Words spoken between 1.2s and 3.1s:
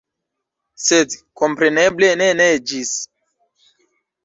kompreneble ne neĝis.